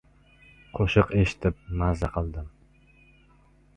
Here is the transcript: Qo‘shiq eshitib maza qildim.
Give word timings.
Qo‘shiq 0.77 1.13
eshitib 1.23 1.61
maza 1.83 2.11
qildim. 2.17 2.51